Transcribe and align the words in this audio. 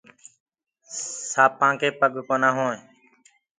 سآنپآ 1.31 1.67
ڪي 1.79 1.89
پگ 1.99 2.13
ڪونآ۔ 2.27 2.49